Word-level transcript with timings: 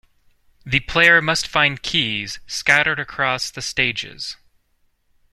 The 0.65 0.79
player 0.79 1.21
must 1.21 1.47
find 1.47 1.79
keys 1.79 2.39
scattered 2.47 2.97
across 2.99 3.51
the 3.51 3.61
stages. 3.61 4.35